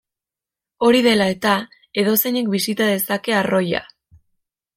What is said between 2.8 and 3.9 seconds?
dezake arroila.